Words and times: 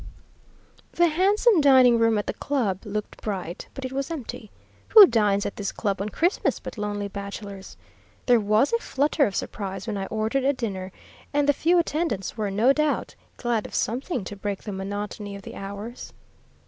"The 0.93 1.09
handsome 1.09 1.61
dining 1.61 1.99
room 1.99 2.17
at 2.17 2.25
the 2.25 2.33
club 2.33 2.87
looked 2.87 3.21
bright, 3.21 3.67
but 3.75 3.85
it 3.85 3.91
was 3.93 4.09
empty. 4.09 4.49
Who 4.87 5.05
dines 5.05 5.45
at 5.45 5.57
this 5.57 5.71
club 5.71 6.01
on 6.01 6.09
Christmas 6.09 6.59
but 6.59 6.75
lonely 6.75 7.07
bachelors? 7.07 7.77
There 8.25 8.39
was 8.39 8.73
a 8.73 8.79
flutter 8.79 9.27
of 9.27 9.35
surprise 9.35 9.85
when 9.85 9.97
I 9.97 10.07
ordered 10.07 10.43
a 10.43 10.53
dinner, 10.53 10.91
and 11.35 11.47
the 11.47 11.53
few 11.53 11.77
attendants 11.77 12.35
were, 12.35 12.49
no 12.49 12.73
doubt, 12.73 13.13
glad 13.37 13.67
of 13.67 13.75
something 13.75 14.23
to 14.23 14.35
break 14.35 14.63
the 14.63 14.71
monotony 14.71 15.35
of 15.35 15.43
the 15.43 15.53
hours. 15.53 16.13